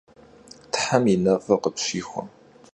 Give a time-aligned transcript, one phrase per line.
[0.73, 2.21] Them yi nef'ır khıpşixue.